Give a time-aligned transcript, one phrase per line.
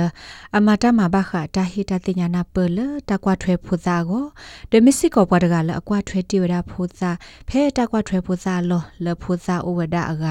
[0.56, 2.78] အမတာမဘခတာဟီတာတင်ညာနာပလ
[3.08, 4.24] တကွာထွဲဖူဇာကို
[4.70, 7.10] ဒမစ်စစ်ကောဘွာတကလအကွာထွဲတိဝဒဖူဇာ
[7.48, 10.24] ဖဲတကွာထွဲဖူဇာလောလဖူဇာဩဝဒအက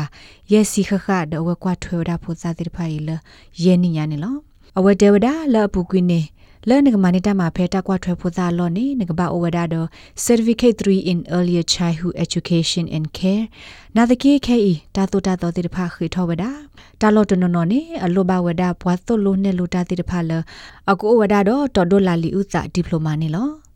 [0.52, 3.10] ယေစီခခဒဝကွာထွဲဝဒဖူဇာတိဖိုင်လ
[3.63, 4.35] ယေနိညာနေလော
[4.77, 6.21] အဝဒေဝဒလအပူကွင်းနေ
[6.68, 9.88] လဲနကမနိတမှာဖဲတက်ကွာထွဲဖို့သားလော့နေနကဘာအိုဝဒါတော့
[10.23, 13.44] certificate 3 in earlier childhood education and care
[13.95, 16.52] နာတကေခဲဤတာတိုတာတော်တိတဖခေထောဝဒါ
[17.02, 20.32] တာလော့တနော်နော်နေအလိုဘဝဒါဘွားတုလို့နေလိုတာတိတဖလ
[20.91, 23.69] အကူဝဒါတော့တော်ဒိုလာလီဥစာဒီပလိုမာနေလော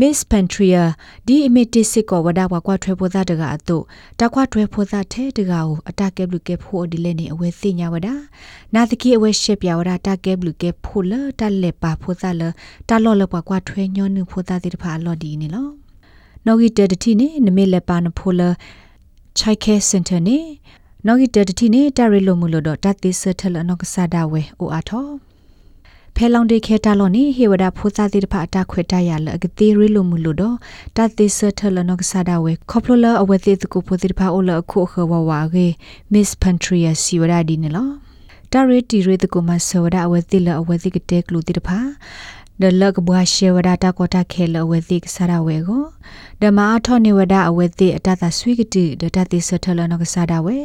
[0.00, 0.82] Miss Pantria
[1.26, 3.78] ဒီအမီတီစစ်ကောဝဒါကွာကွာထွဲဖို့သားတကအတု
[4.20, 8.14] တကွာထွဲဖို့သားထဲတကကိုအတကဲဘလူကဲဖို့ဒီလဲနေအဝဲသိညာဝဒါ
[8.74, 12.42] နာတကီအဝဲရှက်ပြဝဒါတကဲဘလူကဲဖို့လတလက်ပါဖို့သားလ
[12.88, 15.68] တလော်လကွာကွာထွဲညောနုဖို့သားတိတဖာလော်ဒီနေလော
[16.46, 18.42] နော်ဂီတတတိနေနမေလက်ပါနဖို့လ
[19.38, 20.38] ချိုက်ခဲစင်တာနေ
[21.06, 25.06] နော်ဂီတတတိနေတာရီလိုမူလို့တော့တတ်သေးစထလနောက်ကဆာဒါဝဲအိုအားထော
[26.16, 30.56] ဖဲလောင်ဒေခဲတာလောနီဟေဝဒဖိုစာတိတဖအတာခွေတရလအကတိရီလိုမူလို့တော့
[30.96, 35.66] တတိဆထလနကဆာဒါဝဲခေါပလလအဝတိတကူဖိုတိတဖအိုလအခုခဝဝါဂေ
[36.12, 37.88] မစ်ပန်ထရီယာစီဝဒဒီနလော
[38.52, 41.68] တာရီတီရီတကူမဆောဒအဝတိလအဝတိကတဲကလူတိတဖ
[42.60, 45.84] ဒလကဘွားရှေဝဒတာကောတာခဲလအဝတိကဆာဒါဝဲကို
[46.42, 50.56] ဓမ္မအထောနေဝဒအဝတိအတတဆွေကတိဒတတိဆထလနကဆာဒါဝဲ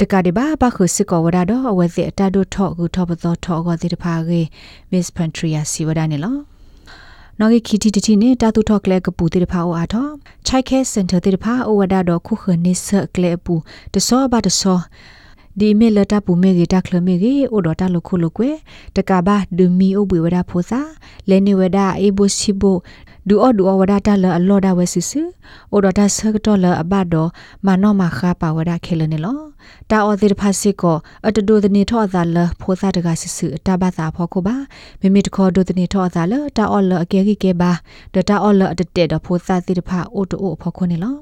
[0.00, 4.40] တကတိဘာပခုစစ်ကောဝဒါတော့အဝဲစစ်အတဒုထော့ကူထော့ပသောထော့ကောတိတဖာကေ
[4.90, 6.36] Miss Pantria စီဝဒါနေလော
[7.38, 10.10] နော်ဂီခီတီတီတီနေတာတူထော့ကလေကပူတိတဖာအိုအားတော့
[10.46, 13.54] ချိုက်ခဲစင်တာတိတဖာအိုဝဒါတော့ခုခနိဆကလေပူ
[13.94, 14.78] တစောဘာတစော
[15.60, 18.50] ဒီမေလတာပူမေဂီတာခလမေဂီအိုဒတာလခုလကွေ
[18.96, 20.80] တကဘာဒူမီအိုဘွေဝဒါဖိုစာ
[21.28, 22.76] လဲနေဝဒါအေဘိုစီဘို
[23.28, 25.28] ဒူအော်ဒူအော်ဝဒါတာလအလော်ဒါဝဲစစ်စစ်
[25.72, 27.28] အိုဒတာဆကတော့လအဘတော့
[27.66, 29.38] မနောမခါပါဝဒါခဲလနေလော
[29.90, 30.96] တာအော်ဒီဖာစစ်ကို
[31.26, 34.56] အတဒိုဒနေထော့သာလဖိုစာတကစစ်စစ်တာဘာသာဖော်ကိုပါ
[35.00, 37.72] မိမိတခေါ်ဒိုဒနေထော့သာလတာအော်လအကဲကြီးကဲပါ
[38.14, 41.16] ဒတာအော်လအတတဲ့တော့ဖိုစာတိတဖာအိုတိုအိုဖော်ခွနေလော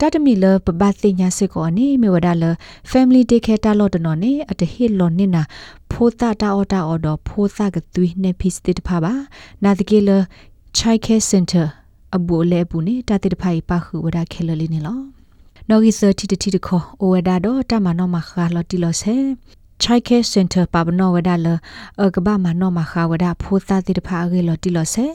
[0.00, 2.44] တတမီလပပသိညာစစ်ကိုအနေမေဝဒါလ
[2.90, 5.42] family take care တာလော့တနော်နေအတဟစ်လော်နေနာ
[5.90, 9.12] ဖိုတာတာအော်တာအော်တော့ဖိုစာကသွေးနေဖိစတိတဖာပါ
[9.64, 10.10] နာတကေလ
[10.76, 11.66] child care center
[12.16, 14.98] အဘူလေဘူးနေတာတိတဖိုင်ပါခုဝဒါခဲလလီနေလော
[15.68, 19.16] နော်ဂီစတီတီတခေါ်အိုဝဒါတော့တမနောမခါလတီလောဆဲ
[19.82, 21.46] child care center ပပနောဝဒါလ
[22.02, 25.06] အကဘာမနောမခါဝဒါဖိုသာတိတဖာအကေလောတီလောဆဲ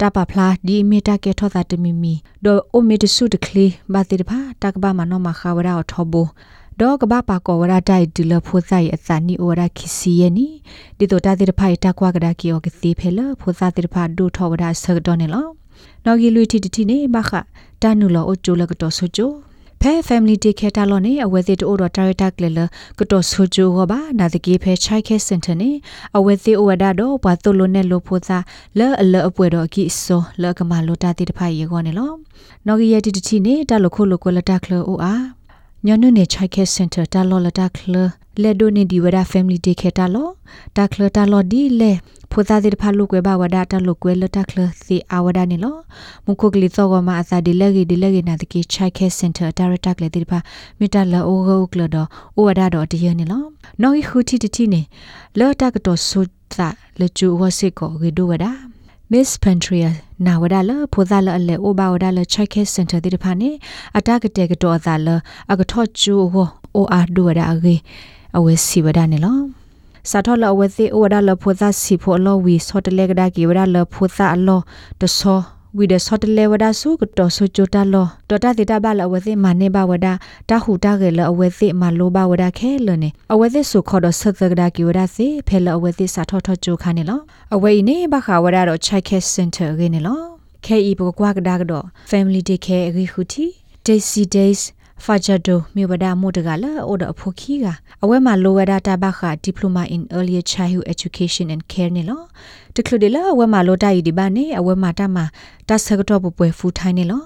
[0.00, 2.14] တပဖလာဒီမီတာကေထောတာတမီမီ
[2.44, 6.26] ဒိုအိုမီတဆုတကလီဘာတိတဖာတကဘာမနောမခါဝဒါထောဘော
[6.80, 10.46] ဒေါကဘာပါကောဝရတိုင်ဒီလဖိုဇိုင်အစနီအိုရာခီစီယနီ
[10.98, 15.46] ဒီတိုတာတိတဖိုင်တကွာကဒါကီယောကစီဖဲလဖိုဇာတိတဖာဒိုထောဝဒါဆဒတော်နေလော
[16.04, 17.30] နော်ဂီလူတီတီနေဘခ
[17.82, 19.30] တာနူလောအိုချိုလကတော်ဆိုချို
[19.80, 22.46] ဖဲ family day care တာလောနေအဝဲသေးတိုးတော့ director ကလ
[22.98, 25.70] ကတော့ဆိုချိုဟောပါနာတကေဖဲ child care center နေ
[26.16, 28.38] အဝဲသေးအဝဒါတော့ဘာတိုလိုနဲ့လို့ဖို့သာ
[28.78, 32.12] လဲအလအပွဲတော့ကိစောလဲကမလိုတာတိတဖိုင်ရေခေါ်နေလော
[32.66, 35.37] နော်ဂီယတီတီနေတလခုလကိုလတာကလောအိုအား
[35.86, 37.94] ညနုနေချိုက်ခဲစင်တာတာလော်လတာကလ
[38.42, 40.28] လေဒိုနေဒီဝဒါဖမ်လီဒေခေတာလော
[40.76, 41.92] တာကလတာလော်ဒီလေ
[42.32, 45.76] ဖိုသာဒီဖာလုကွဲဘာဝဒါတာလုကွဲလတာကလစီအဝဒါနေလော
[46.26, 50.38] မခုကလီသောကမအစာဒီလေဂီဒီလေဂီနာတကေချိုက်ခဲစင်တာဒါရတာကလေဒီဖာ
[50.78, 51.96] မီတာလောအိုဂိုကလဒ
[52.36, 53.42] အိုဝဒါတော့တရနေလော
[53.82, 54.82] နော်ဟီခူတီတီနေ
[55.38, 56.20] လောတာကတော့ဆု
[56.54, 56.68] တာ
[57.00, 58.50] လချူဝစစ်ကိုဂီဒိုဝဒါ
[59.10, 59.90] Miss Pantria
[60.26, 63.50] နာဝဒါလဖိုဇာလအလေအိုဘာဝဒါလချိုက်ခဲစင်တာဒီတဖာနေ
[63.98, 65.08] အတာကတဲ့ကတော့ဇာလ
[65.52, 67.74] အကထော့ချူဟိုအိုအာဒူဝဒါအဂေ
[68.36, 69.38] အဝဲစီဝဒါနေလော
[70.10, 74.60] စာထောလအဝဲစီအိုဝဒါလဖိုဇာစီဖိုလောဝီဆော့တလေကဒါကီဝဒါလဖိုဇာအလော
[75.00, 75.40] တဆော
[75.76, 80.12] ဝီဒဆော့တလေဝဒါဆုကတော့ဆုချိုတာလောတော်တာတေတာဘလအဝဲစီမနေဘဝဒါ
[80.48, 87.20] တာဟူတာကလေအဝဲစီမလိုဘဝဒါခဲလနေအဝဲစီဆုခေါ်တော့ဆသကဒါကီဝဒါစီဖဲလအဝဲစီစာထောထောချိုခါနေလော
[87.54, 90.20] အဝဲနေဘခါဝဒါတော့ child care center ရနေလော
[90.66, 93.46] KE ဘကွာကဒါကတော့ family day care အဂီခူတီ
[93.86, 94.60] daisy days
[95.04, 97.66] ဖာဂျာဒိုမြို့ပဒါမိုတကလာအိုဒအဖိုခီက
[98.02, 102.22] အဝဲမှာလိုဝဒါတာဘခါ diploma in earlier childhood education and care နေလော
[102.74, 105.16] တခလူဒီလာအဝဲမှာလိုတိုင်ဒီပါနေအဝဲမှာတမ
[105.68, 107.22] တဆကတော့ပပွဲဖူထိုင်းနေလော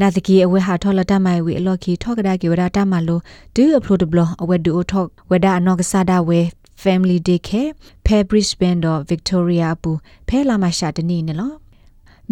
[0.00, 3.18] နာတကီအဝဲဟာထော်လတမိုင်ဝီအလော်ကီထောက်ကဒါကီဝဒါတမလို
[3.56, 6.40] ဒူအပလိုဒဘလအဝဲဒူအထောက်ဝဒါအနောက်ကစားဒါဝဲ
[6.82, 7.70] family day care
[8.06, 9.90] fabric band of victoria ပူ
[10.28, 11.52] ဖဲလာမရှာတနီနေလော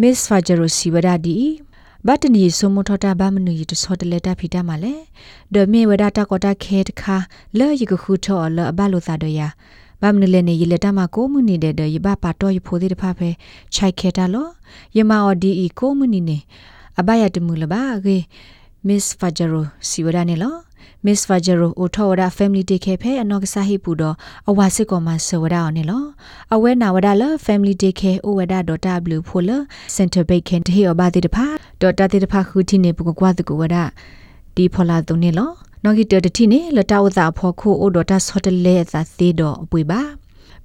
[0.01, 1.61] Miss Fajero Siwada di
[2.07, 4.93] ဘာတနီဆိုမထတာဘာမနူရီတစောတလက်တာဖီတာမလဲ
[5.53, 7.15] ဒမေဝဒတာကောတာခဲတခါ
[7.57, 9.47] လဲယကခုထောလအဘလိုသာဒယာ
[10.01, 13.29] ဘာမနလဲနေရလက်တာမကိုမှုနေတဲ့ရဘပါတော့ရဖိုးသေးတဖဖဲ
[13.73, 14.47] ချိုက်ခဲတာလော
[14.97, 16.37] ယမအော်ဒီအီကိုမှုနေနေ
[16.99, 18.17] အဘယတမှုလပါကေ
[18.87, 20.55] Miss Fajero Siwada နေလော
[21.05, 24.15] Miss Fajero အိုထောဝဒ Family Day ခဲဖဲအနောက်ကစားဟိပူတော့
[24.49, 26.03] အဝါစစ်ကောမဆဝဒအောင်နေလော
[26.53, 28.53] အဝဲနာဝဒလ Family Day ခဲအိုဝဒ
[29.15, 29.49] .w ဖိုလ
[29.95, 31.45] Center Bake ခဲတဟေအဘာတိတဖာ
[31.81, 33.75] ဒေါ်တာတိတဖာခူတီနေပကကွာတကူဝဒ
[34.55, 35.51] ဒီဖောလာတုန်နေလော
[35.83, 40.01] နော်ဂီတတတိနေလတဝဇာဖောခိုအိုဒေါ်တာဆော့တလဲသာသေးတော့အပွေပါ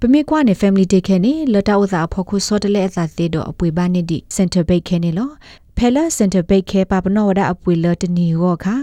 [0.00, 5.30] ပမေကွာနေ family day ခဲနေလတဝဇာဖောခိုဆော့တလဲအသာသေးတော့အပွေပါနေဒီ center bake ခဲနေလော
[5.80, 8.76] ဖဲလာစင်တာဘိတ်ခဲပါပနောဝဒအပွေလတနီဝခါ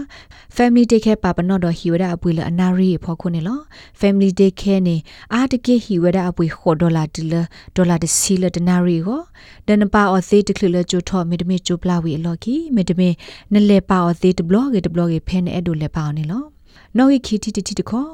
[0.56, 3.58] family day ခဲပါပနောဒဟီဝဒအပွေလအနာရီဖောခုနေလော
[4.00, 4.96] family day ခဲနေ
[5.34, 7.34] အာတကေဟီဝဒအပွေခေါ်ဒေါ်လာတီလ
[7.76, 9.20] ဒေါ်လာတစီလတနာရီကို
[9.66, 13.08] ဒနပါအသေးတခလလချိုထောမေတမေချိုပလာဝီအလော်ကီမေတမေ
[13.52, 16.44] နလေပါအသေးတဘလော့ဂေတဘလော့ဂေဖဲနေအဲ့ဒိုလေပါနေလော
[16.96, 18.04] နော်ခီတီတီတီတခေါ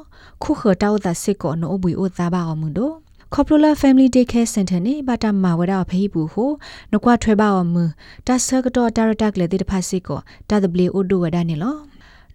[0.43, 3.02] ခုခတောက်တာစစ်ကောနိုဘွေအိုသားပါအောင်မှုတို့
[3.35, 6.51] Coppola Family Day Care Center နေဘာတာမာဝဒဖေးဘူးဟို
[6.93, 7.83] နကွာထွဲပါအောင်မူ
[8.27, 10.19] တဆကတော့ဒါရတာကလေတိတဖာစစ်ကို
[10.49, 11.75] တာဒဘလီအိုဒိုဝဒနေလော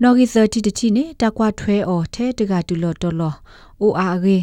[0.02, 3.36] နော်ဂီ30တချီနေတကွာထွဲအော်ထဲတကတူလော်တော်လော်
[3.80, 4.36] အိုအာဂေ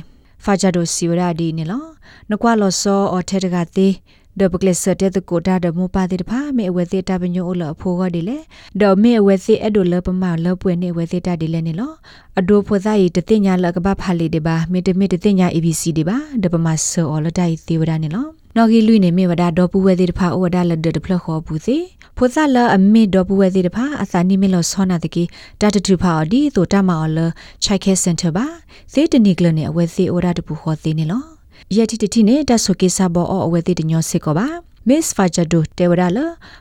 [0.43, 1.83] ဖာဂျာဒိုစီဝရဒီနေလော
[2.31, 3.93] နကွာလော်စောအော်ထဲတကသေး
[4.39, 8.37] ဒဘကလစတဲ့ကိုတာဒမောပါတဲ့ဖာမေအဝဲသေးတာပညိုအလအဖိုးကဒီလေ
[8.81, 11.91] ဒေါ်မေအဝဲသေးအဲ့ဒိုလပမလပွေနေအဝဲသေးတာဒီလေနေလော
[12.39, 21.77] အဒိုဖွသာရီတတိညာလကပဖာလီဒီပါမေတမေတတိညာ ABC ဒီပါဒပမဆောအလတိုင်သေးဝဒနေလောနော်ဂီလူနေမေဝဒါဒေါ်ပူဝဲသေးတဖာဩဝဒါလဒဒဖလခေါ်ဘူးစီ
[22.17, 25.23] ဖိုဇာလအမေဒေါ်ပူဝဲသေးတဖာအစာနိမေလောဆောနာတကီ
[25.61, 27.19] တတတူဖာဒီတိုတမအော်လ
[27.63, 28.45] ချိုက်ခဲစင်တာပါ
[28.93, 31.34] သေတနီကလနေအဝဲသေးဩဒါတပူခေါ်သေးနေလော
[31.77, 34.47] ယတိတတိနေတဆုကေဆာဘောအဝဲတိတညောစစ်ကောပါ
[34.87, 36.07] Miss Fajado Tewada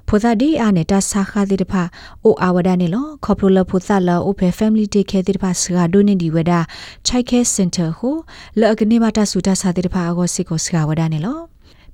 [0.08, 1.82] ဖိုသာဒီအာနေတာစာခါတိတဖာ
[2.24, 6.60] အိုအာဝဒနေလောခေါပလိုလဖိုသာလအိုဖေ family day ခဲတိတဖာစဂါဒိုနေဒီဝဒါ
[7.06, 8.16] ချိုက်ခဲစင်တာဟို
[8.60, 11.38] လော်ကနေမတာဆူတာစာတိတဖာအကောစစ်ကိုစဂါဝဒနေလော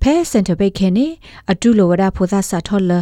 [0.03, 1.07] ဖဲစင်တာဘိတ်ခဲနေ
[1.53, 2.93] အတူလိုဝဒဖိုသာစာထောလ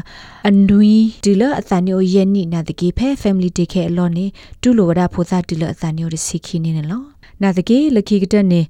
[0.49, 4.27] အနွီဒီလအသန်ညိုယဲနိနာတကေဖဲ family day ခဲအလောနေ
[4.62, 7.06] တူလိုဝဒဖိုသာဒီလအသန်ညိုရစီခီနေနော်
[7.43, 8.61] နာတကေလခိကတနေ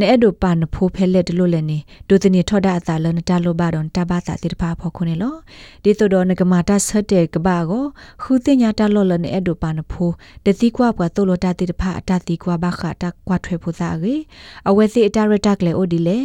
[0.00, 1.78] နဲ့အဲ့ဒိုပါနဖိုးဖဲလက်တလို့လည်းနေ
[2.08, 5.34] ဒိုတနေထော်တာအသာလနတလိုပါတော့တပါသာတိတဖာဖော်ခုနေလော
[5.82, 7.84] ဒီတို့တော့ငကမာတာဆက်တဲ့ကဘာကို
[8.22, 10.14] ခူတင်ညာတလို့လည်းနဲ့အဲ့ဒိုပါနဖိုး
[10.44, 14.20] တတိကွာပွားတိုလိုတာတိတဖာအတတိကွာဘခတာကွာထွေဖို့သားကြီး
[14.68, 16.18] အဝဲစီအတာရတက်လေအိုဒီလေ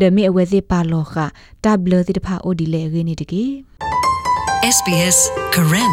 [0.00, 1.14] ဒမီအဝဲစီပါလောခ
[1.64, 3.50] တဘလတိတဖာအိုဒီလေရင်းနေတကြီး
[4.76, 5.18] SBS
[5.54, 5.92] Karen.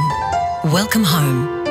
[0.76, 1.67] Welcome home.